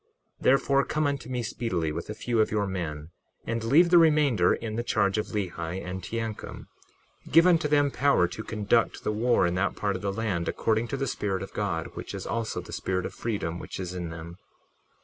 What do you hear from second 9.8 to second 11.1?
of the land, according to the